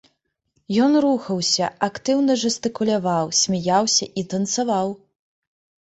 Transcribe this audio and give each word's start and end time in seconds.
Ён 0.85 0.91
рухаўся, 1.05 1.65
актыўна 1.89 2.37
жэстыкуляваў, 2.43 3.25
смяяўся 3.41 4.05
і 4.23 4.25
танцаваў! 4.33 4.87